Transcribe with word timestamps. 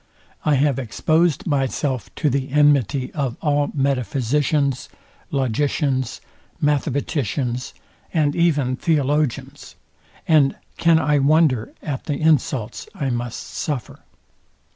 I 0.43 0.55
have 0.55 0.79
exposed 0.79 1.45
myself 1.45 2.09
to 2.15 2.27
the 2.31 2.49
enmity 2.49 3.13
of 3.13 3.37
all 3.39 3.69
metaphysicians, 3.71 4.89
logicians, 5.29 6.21
mathematicians, 6.59 7.75
and 8.11 8.35
even 8.35 8.77
theologians; 8.77 9.75
and 10.27 10.55
can 10.77 10.97
I 10.97 11.19
wonder 11.19 11.71
at 11.83 12.05
the 12.05 12.15
insults 12.19 12.89
I 12.95 13.11
must 13.11 13.41
suffer? 13.41 13.99